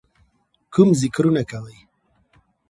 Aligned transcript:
کوم 0.73 0.89
ذِکرونه 1.01 1.43
کوئ، 1.49 1.77